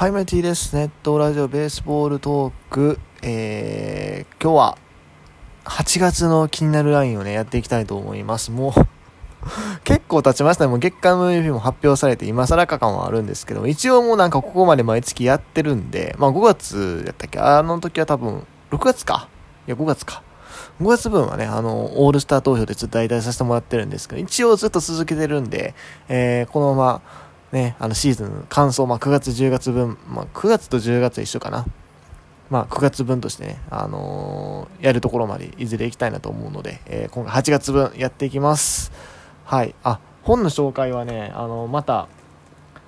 [0.00, 0.74] はい、マイティです。
[0.74, 2.98] ネットラジオベースボールトーク。
[3.20, 4.78] えー、今日は
[5.64, 8.50] 8月の気になるラインをね、やっていきたいと思います。
[8.50, 8.72] もう
[9.84, 10.70] 結構経ちましたね。
[10.70, 17.38] もう月間 MVP も発表されて今更か感はあるんですけど、一応もうなんかここまで毎月やってるんで、まあ5月やったっけ？
[17.38, 19.28] あの時は多分、6月か？
[19.68, 20.22] いや、5月か。
[20.80, 25.74] 5月分はね、あの、オールスター投票でちょっと代替させてもらってるんですけど、一応ずっと続けてるんで、
[26.08, 27.02] えー、このまま、
[27.52, 31.66] ね、あのシーズン感想、まあ、9月、10月分、まあ、9月と10月は一緒かな。
[32.48, 38.90] まあ、9月分としてね、あのー、やるところまでいずれ行きたいなと思うので、えー、今回8月分やっていきます。
[39.44, 39.74] はい。
[39.84, 42.08] あ、本の紹介はね、あのー、また、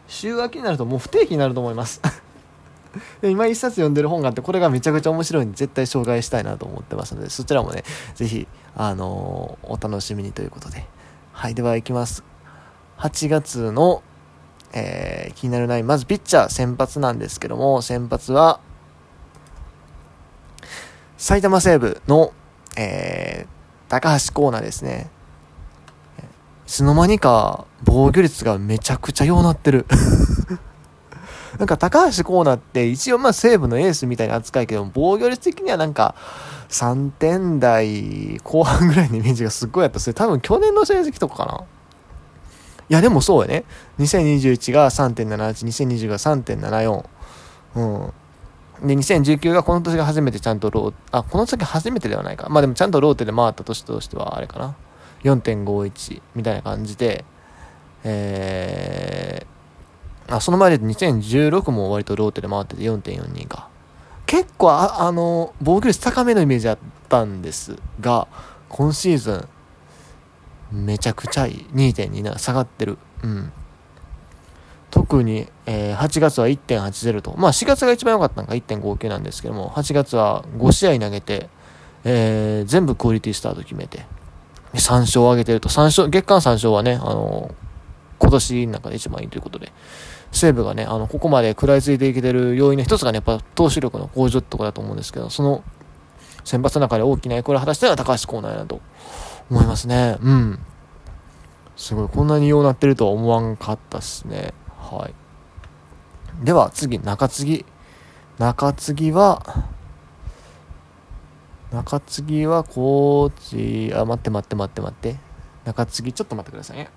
[0.08, 2.00] 週明けになるともう不定期になると思います。
[3.22, 10.86] で今一冊読んでる本があって、これがめちゃくちゃ面白いんで、絶対紹介したいなと思ってますので、そちらもね、ぜひ、あのお楽しみにということで。
[11.32, 12.24] はい、では行きます。
[12.98, 14.02] 8月の
[14.72, 18.60] えー、気になるナイン、まずピッチャー先発なんですけども、先発は、
[21.18, 22.32] 埼玉西部の、
[22.76, 25.10] えー、高橋光成ですね。
[26.66, 29.84] いつの間にか防御率がめちゃくちゃようなってる
[31.58, 36.14] なんか高橋光成って一応まあ西武のエースみたいな扱いけど、防御率的にはなんか
[36.70, 40.00] 3点台後半ぐらいのイメージがすっごいあった。
[40.00, 41.60] それ多分去年の成績とかかな
[42.88, 43.64] いや、でもそうやね。
[43.98, 47.04] 2021が3.78、2020が3.74。
[47.74, 48.12] うん。
[48.86, 52.48] で、2019がこの年が初めてちゃんとロー、あ、この時初めてではないか。
[52.48, 54.74] まあでもちゃんとローテで回った年としてはあれかな。
[55.24, 57.24] 4.51みたいな感じで、
[58.04, 63.68] えー、あ、その前で2016も割とローテで回ってて4.42か。
[64.26, 66.78] 結構あ、あの、防御率高めのイメージあっ
[67.08, 68.26] たんですが、
[68.68, 69.48] 今シーズン、
[70.72, 71.66] めちゃくちゃいい。
[71.74, 72.98] 2.27下がってる。
[73.22, 73.52] うん。
[74.90, 77.34] 特に、えー、8月は1.80と。
[77.36, 81.48] まあ4月が一番良かったのが1.59なんですけども、8月は5試合投げて、
[82.04, 84.04] えー、全部クオリティスタート決めて、
[84.74, 85.68] 3勝を挙げてると。
[85.68, 87.54] 3勝、月間3勝はね、あの
[88.18, 89.72] 今年の中で一番いいということで、
[90.30, 95.62] 西武がね、あの、ここまで食らいついていけてる要因の一つがね、やっぱ投手力の向上ってところだと思うんですけど、その
[96.44, 98.80] 先発の中で大きな役割を果たしたのは高橋光成だと
[99.52, 100.16] 思いますね。
[100.22, 100.58] うん。
[101.76, 104.54] すごい、こんなにようなってるとは思わんかったっすね。
[104.78, 106.44] はい。
[106.44, 107.66] では、次、中継ぎ。
[108.38, 109.42] 中継ぎは、
[111.70, 115.16] 中継ぎは、コーチ、あ、待って待って待って待って。
[115.66, 116.88] 中継ぎ、ちょっと待ってくださいね。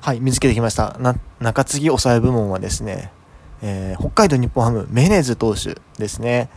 [0.00, 0.98] はい、見つけてきました。
[0.98, 3.10] な、中継ぎ抑え部門はですね、
[3.62, 6.50] えー、北海道日本ハム、メネズ投手ですね。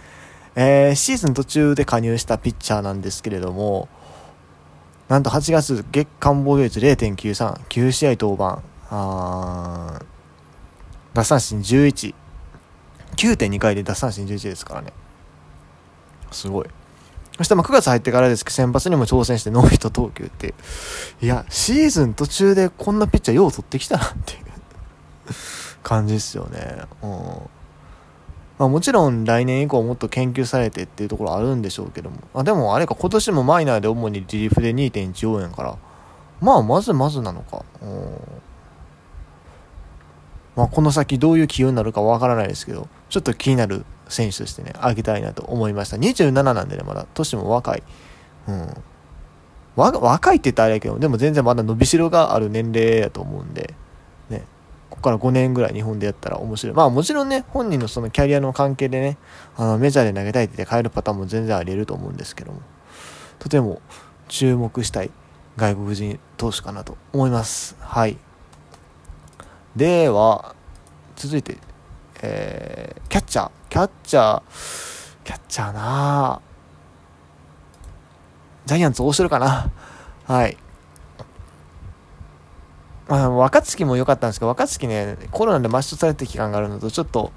[0.55, 3.87] えー、シーズン途中で加入したピッチャーなんですけれども、
[5.11, 10.01] なんと8月月間防御率0.93、9試合登板、あ
[11.13, 12.15] 奪三振11、
[13.17, 14.93] 9.2回で奪三振11ですからね。
[16.31, 16.67] すごい。
[17.35, 20.53] そしてまあ9月入ってからですけど、先発にも挑戦してノーヒット投球って、
[21.21, 24.45] いや、シーズン途中でこんなピッチャーよう取ってきたなっていう
[25.83, 26.83] 感じですよね。
[27.03, 27.60] うん
[28.61, 32.17] まあ、もちろん来年以降もっと研究されてっていうところあるんでしょうけども。
[32.35, 35.77] あ、でもあれか、今年もマイナーで主にリリーフで2.14円から。
[36.41, 37.65] まあ、まずまずなのか。
[40.55, 45.97] まあ、この先どういう気温になるかわからないですけど、ちょっと気になる選手としてね、あげたいなと思いました。
[45.97, 47.81] 27なんでね、まだ、年も若い。
[48.47, 48.69] うん。
[49.75, 53.73] 若いって言ったらあれやけど、でも全然まだ伸びしろがある年齢やと思うんで、
[55.01, 56.75] から5年ぐらい日本でやったら面白い。
[56.75, 59.17] まあもちろんね、本人のそのキャリアの関係でね、
[59.55, 62.61] あのメジャーで投げたいって言って変えるパターンも全然あり得ると思うんですけども、
[63.39, 63.81] とても
[64.27, 65.11] 注目したい
[65.57, 67.75] 外国人投手かなと思います。
[67.79, 68.17] はい。
[69.75, 70.55] では、
[71.15, 71.57] 続いて、
[72.21, 73.51] えー、キャッチャー。
[73.69, 74.41] キャッチャー、
[75.23, 76.41] キャッチャーな
[78.65, 79.71] ジャイアンツ大城かな。
[80.25, 80.57] はい。
[83.11, 87.33] まあ、若月も良かったんですけど、若月ね、コロナで抹消された期間があるのと、ちょっと、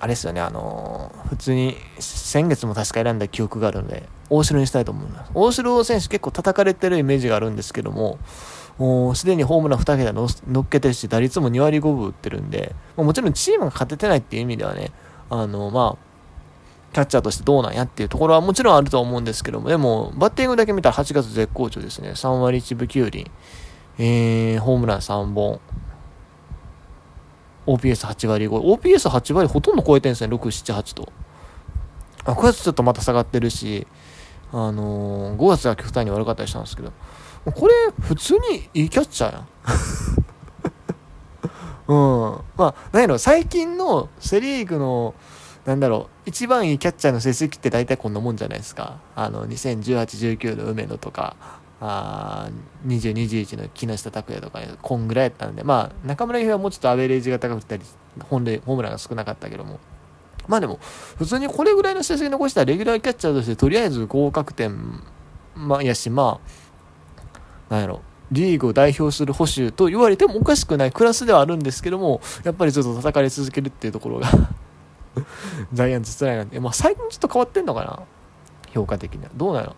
[0.00, 5.32] あれですよね、あのー、普通に、先月も確か選んだ記憶があるので、大城にしたいと思います。
[5.34, 8.18] 大城選手結構叩かれてるイメージがあるんですけども、
[8.78, 14.92] もうすでにホームラン2桁乗っけてるし、打率も2割5分打ってるんで、もちろんチームが勝ててないっていう意味ではね、
[15.28, 22.12] あの、まあ、キャッチャーとしてどうなんやっていうところはもちろんあると思うんですけども、でも、バッティングだけ見たら8月絶好調ですね。
[22.12, 23.30] 3割1分9厘。
[23.98, 25.60] えー、ホームラン3本。
[27.66, 28.50] OPS8 割5。
[28.50, 31.12] OPS8 割ほとんど超えてるんですね、6、7、8と。
[32.24, 33.86] あ、9月ちょっとまた下がってるし、
[34.52, 36.92] あのー、5月が極端に悪かったりしたんですけど、
[37.44, 39.48] これ、普通にいいキャッチャーやん。
[41.86, 42.40] うん。
[42.56, 45.14] まあ、なんやろ、最近のセリーグの、
[45.66, 48.98] なんだろう、一番いいキャッチャーの成績って大体こんなもんじゃないですか。
[49.14, 51.36] あの、2018、19の梅野とか、
[51.80, 52.48] あ
[52.86, 57.82] 20、21の木下拓哉とか、こんぐらいやったんで、まあ、中村悠平はもうちょっとアベレージが高くたり、
[58.28, 59.80] 本塁、ホームランが少なかったけども、
[60.48, 60.78] まあでも、
[61.16, 65.02] 普通にこれぐらいの成績残したらレギュラーキャッチャーとしてとりあえず合格点、
[65.54, 66.40] まあ、やし、ま
[67.70, 74.28] あ、なんやろ、リーグを代表する保守と言われてもおかしくないクラスではあるんですけども、やっぱりちょっと叩かれ続けるっていうところが
[75.72, 78.00] ジャイアンツ辛いなんで、まあ最近ちょっと変わってんのかな
[78.72, 79.30] 評価的には。
[79.34, 79.76] どうなの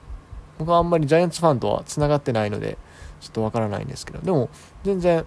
[0.58, 2.79] 僕はあんまりジャイアンツファンとは繋がってないので、
[3.20, 4.49] ちょっとわからないんですけど、でも
[4.85, 5.25] 全然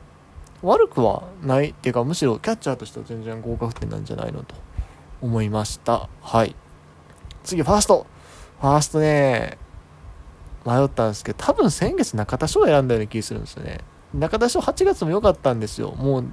[0.61, 4.55] 悪くはないっていうか、むしろキャッチャーとしては全然合格点なんじゃないのと
[5.21, 6.09] 思いました。
[6.21, 6.55] はい。
[7.43, 8.05] 次、ファースト。
[8.61, 9.57] ファーストね、
[10.65, 13.79] 迷ったんですけど、多分先月中田翔選んだような気がするんですよね。
[14.13, 15.91] 中田翔8月も良かったんですよ。
[15.91, 16.25] もう、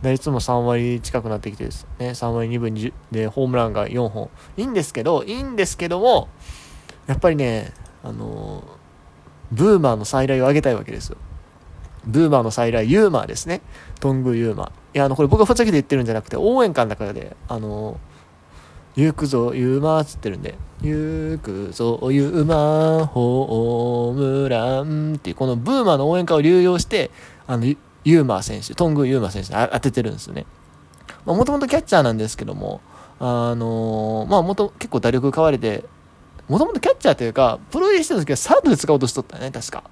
[0.00, 4.30] 打率も3割近くなってきてですね、3割2分2でホームランが4本。
[4.56, 6.28] いいんですけど、いいんですけども、
[7.06, 7.72] やっぱりね、
[8.08, 8.64] あの
[9.52, 11.16] ブーマーの再来を上げたいわけですよ。
[12.06, 13.60] ブーマーの再来、ユーマーですね。
[14.00, 14.68] トングユーマー。
[14.68, 17.98] いや、あの、これ僕がふざけて言ってるんじゃなくて、応援歌の中で、あの
[18.96, 27.10] 行くぞ、ユーマーつってるんで、行くぞ、ユーマー、ホームランっていう、このブーマーの応援歌を流用して、
[27.46, 30.46] あの、ユーマー選手、トングユーマー選手に当ててるんですよね。
[31.26, 32.80] ま、もともとキャッチャーなんですけども、
[33.20, 35.84] あのー、まあ、もと、結構打力買われて、
[36.48, 39.84] もともとキャッチャーというか、プロ入りしてた時はサードで使おうとしとったよね、確か。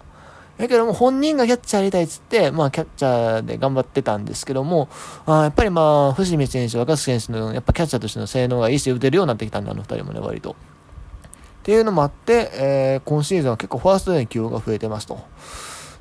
[0.59, 4.89] だけども本人がキャッチャーやりたいっつって、まあキャッチャーで頑張ってたんですけども、
[5.27, 10.53] あやっぱりまあ、藤見選手、若杉選手のやっぱキャッチャーとしての性能がいいし、打てるようになってきたんだ、あの二人もね、割と。
[10.53, 10.55] っ
[11.63, 15.19] ていうのもあって、えー、今シーズンは結構ファーストでの起用が増えてますと。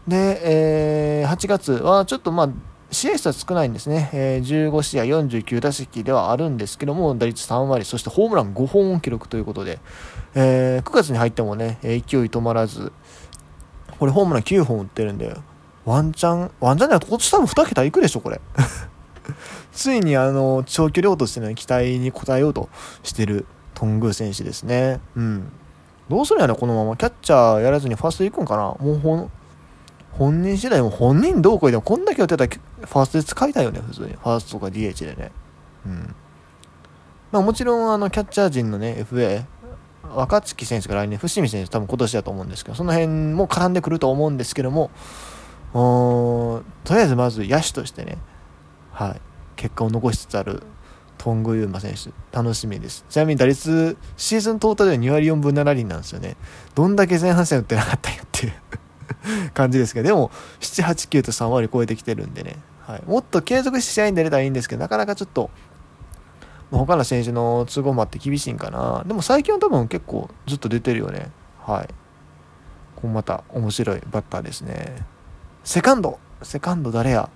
[0.08, 2.50] で、えー、8月はちょっとまあ、
[2.95, 4.09] 試合数は少ないんですね。
[4.13, 9.80] えー、15試合49打席ではあるんですけども、打率3割、そしてホームラン5本を記録ということで、
[10.33, 12.94] えー、9月に入ってもね、勢い止まらず、
[14.00, 15.36] これホームラン9本打ってるんで、
[15.83, 18.39] ワンチャン、ワンチャンじゃないと今年多分2桁いくでしょ、これ。
[19.74, 22.69] ついにあの、長距離王としての期待に応えようと
[23.03, 25.01] してるトングー選手ですね。
[25.18, 25.51] うん。
[26.09, 26.95] どうするんやろ、このまま。
[26.95, 29.31] キャッチャーやらずにファースト行くんかなもうほん、
[30.17, 34.07] 本人次第も本人どうこいでもこんだけやってたらファーストで使いたいよね、普通に。
[34.13, 35.31] ファーストとか DH でね。
[35.85, 36.15] うん。
[37.31, 39.44] まあもちろんあの、キャッチャー陣のね、FA、
[40.13, 44.91] 若月選手が来年、伏見選手多分今年だと思うんですけど、その辺も絡んでくると思うんですけども、
[45.73, 48.17] とりあえずまず野手としてね、
[48.94, 49.21] はい、
[49.57, 50.63] 結果を残しつつある
[51.17, 53.03] トングユーマ選手、楽しみです。
[53.09, 56.38] ちなみに打率、シーズントータルで2割4分7厘なんですよね。
[56.75, 58.53] どんだけ前半戦打ってなかったよっていう
[59.54, 65.50] 感じですけど、でも、7、8、9と3割超えてきてるんでね、はい、もっと継続して試合に出れたらいいんですけど、なかなかちょっと、
[66.72, 69.04] 他の選手の都合もあって厳しいんかな。
[69.06, 71.30] でも最近は多分結構ずっと出てるよね。
[71.62, 71.88] はい。
[72.95, 75.06] ここまた面白いバッターですね。
[75.63, 77.30] セカンドセカンド誰や？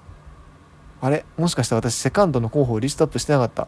[1.00, 1.25] あれ？
[1.38, 3.68] もしかして私セカンドの候補をリストアップしてなかった？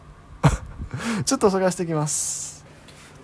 [1.24, 2.66] ちょっと探してきます。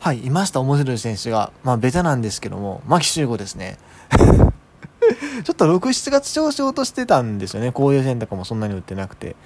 [0.01, 1.53] はい、いました、面白い選手が。
[1.65, 3.79] まあ、ベタなんですけども、牧秀悟ですね。
[5.45, 7.73] ちょっと6、7月調子落としてたんですよね。
[7.73, 9.37] こういう選択もそんなに打ってなくて。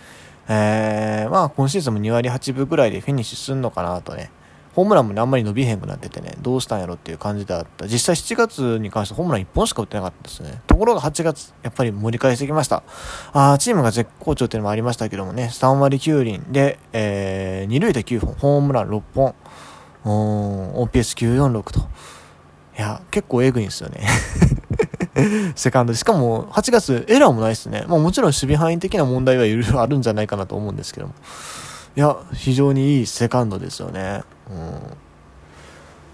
[0.48, 4.30] えー、まあ今シーズンも2割8分ぐらいでフィニッシュすんのかなとね。
[4.74, 7.86] ホームランもね、あんまり伸びへんくなっててね、どうしたんやろっていう感じであった。
[7.86, 10.62] 実際7月に関してホームラン1本しか打ってなかったですね。
[10.66, 12.82] ところが8月、やっぱり盛り返してきました。
[13.34, 19.34] あチームが絶好調っていうのもありましたけどもね、3割9厘で、えー、2塁で9本、ホームラン6本、
[20.04, 21.80] OPS946 と。
[21.80, 24.06] いや、結構エグいんですよね。
[25.54, 25.94] セカンド。
[25.94, 27.84] しかも、8月、エラーもないですね。
[27.86, 31.14] まあもちろん守備範囲的な問題はいろいろあるんじゃないかなと思うんですけども。
[31.94, 34.22] いや、非常にいいセカンドですよね。
[34.50, 34.80] うん。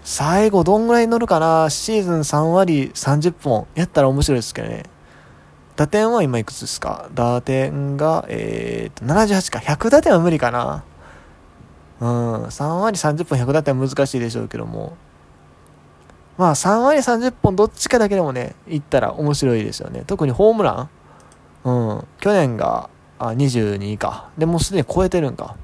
[0.03, 1.69] 最後、どんぐらい乗るかな？
[1.69, 3.67] シーズン3割30本。
[3.75, 4.83] やったら面白いですけどね。
[5.77, 7.09] 打点は今いくつですか？
[7.13, 9.59] 打点が、えー、と、78か。
[9.59, 10.83] 100打点は無理かな。
[12.01, 12.43] うん。
[12.45, 14.97] 3割30本100打点は難しいでしょうけども。
[16.39, 20.05] まあ3割30本どっちかだけでもね、いったら面白いですよね。
[20.07, 20.89] 特にホームラン
[21.65, 22.07] うん。
[22.21, 24.29] 去年があ22か。
[24.37, 25.57] で、もうすでに超えてるんか。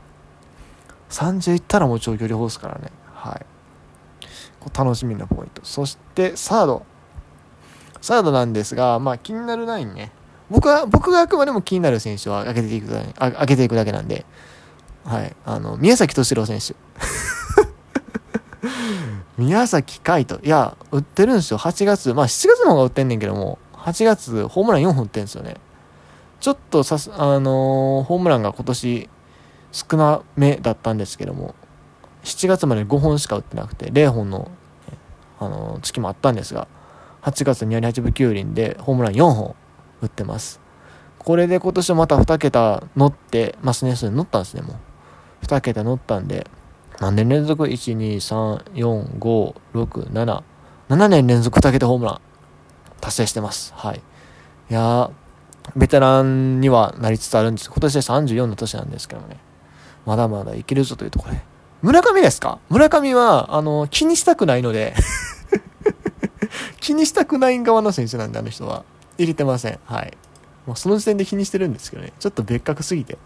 [1.12, 2.92] 30いったらもう長距離ホースからね。
[3.14, 3.46] はい。
[4.60, 5.62] こう楽しみなポイント。
[5.64, 6.86] そして、サード。
[8.02, 10.12] サードなんですが、まあ気になるラインね。
[10.50, 14.26] 僕は、僕があくまでも気になる選手は上げていくだけ、上げていくだけなんで。
[15.06, 15.34] はい。
[15.46, 16.76] あの、宮崎敏郎選手。
[19.38, 20.46] 宮崎海斗。
[20.46, 21.58] いや、売ってるんですよ。
[21.58, 22.14] 8月。
[22.14, 25.58] まあ7月の方が売ってんねんけども、8月ホームラン4本売ってんですよね。
[26.40, 29.10] ちょっとさす、あのーホームランが今年
[29.72, 31.56] 少なめだったんですけども、
[32.24, 34.50] 7月まで5本しか打ってなくて、0本の、
[35.40, 36.68] あのー月もあったんですが、
[37.24, 39.56] 8月2割8分9厘でホームラン4本
[40.02, 40.62] 打ってます。
[41.20, 43.96] これで今年また2桁乗ってますね。
[43.96, 44.74] それ乗ったんですね、も
[45.42, 45.46] う。
[45.46, 46.48] 2桁乗ったんで、
[47.00, 50.44] 何年連続 ?1、2、3、4、5、6、7、
[50.90, 52.22] 7年連続2桁ホームラン
[53.02, 53.74] 達成してます。
[53.76, 54.02] はい。
[54.70, 55.12] いやー、
[55.76, 59.38] ベテランにはなりつつあるんです今年で34の年なんですけどね。
[60.06, 61.42] まだまだいけるぞというところで。
[61.82, 62.60] 村上ですか？
[62.70, 64.94] 村上は、あの、気にしたくないので
[66.80, 68.84] 気にしたくない側の選手なんで、あの人は。
[69.18, 69.80] 入れてません。
[69.86, 70.14] はい。
[70.66, 72.14] もうその時点で気にしてるんですけどね。
[72.20, 73.18] ちょっと別格すぎて。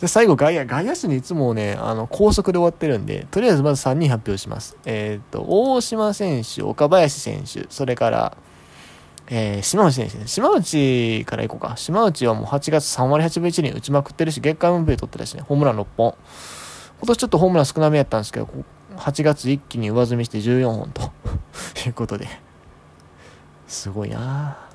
[0.00, 4.76] で最後外野、外野手にいつもね、あの、高速で終わってるんで、とりあえずまず3人発表します。
[4.84, 8.36] えっ、と、大島選手、岡林選手、それから、
[9.30, 10.26] えー、島内選手ね。
[10.26, 11.76] 島内から行こうか。
[11.76, 16.14] 島内はもう8月3割8分1厘打ちまくってるし、月間 MV 取ってたしね、ホームラン6本。
[17.00, 18.48] 今年ちょっとホームラン少なめやったんですけど、
[18.96, 21.02] 8月一気に上積みして14本と
[21.86, 22.28] いうことで。
[23.66, 24.67] すごいなぁ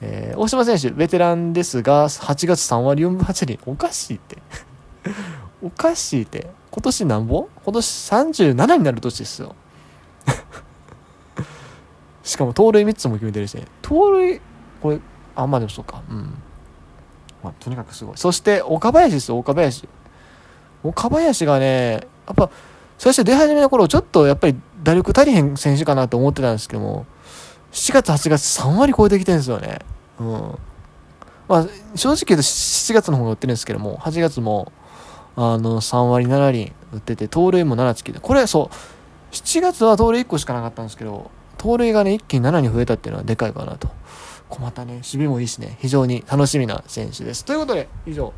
[0.00, 3.58] えー、大島選手、ベテランですが、8月3割4分8厘。
[3.66, 4.38] おかしいって。
[5.62, 6.50] おかしいって。
[6.70, 7.48] 今年なんぼ？
[7.64, 9.56] 今年37になる年ですよ。
[12.22, 13.64] しかも盗塁3つも決めてるしね。
[13.82, 14.40] 盗塁、
[14.80, 15.00] これ、
[15.34, 16.02] あ、まあでもそうか。
[16.08, 16.34] うん。
[17.42, 18.16] まあ、とにかくすごい。
[18.16, 19.88] そして、岡林ですよ、岡林。
[20.84, 22.50] 岡林がね、やっぱ、
[22.98, 27.06] 最初出始めの頃、ちょっとやっぱり打力足りへん選手かなと思ってたんですけども、
[27.72, 29.78] 7月、8月3割超えてきてるんですよね。
[30.20, 30.58] うん。
[31.48, 34.72] まあ、正直言うと7月の方が打ってるんですけども、8月も、
[35.36, 43.88] あの、3割7厘打ってて、盗塁も7つきて、これ、そう、7月は盗塁1個しかなかったんですけど、盗塁がね、一気に7に増えたっていうのはでかいかなと。
[44.48, 47.44] こうまたね、守備もいいしね、非常に楽しみな選手です。
[47.44, 48.32] ということで、以上、